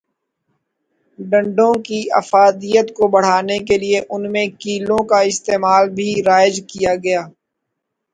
[1.19, 7.21] ڈنڈوں کی افادیت کو بڑھانے کیلئے ان میں کیلوں کا استعمال بھی رائج کیا گیا۔